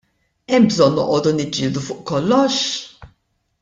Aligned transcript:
Hemm 0.53 0.65
bżonn 0.71 0.97
noqogħdu 1.01 1.35
niġġieldu 1.41 1.87
fuq 1.91 2.03
kollox? 2.13 2.61